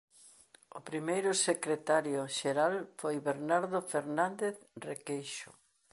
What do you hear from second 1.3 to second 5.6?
secretario xeral foi Bernardo Fernández Requeixo.